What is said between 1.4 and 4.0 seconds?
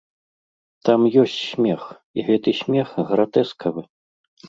смех, і гэты смех гратэскавы.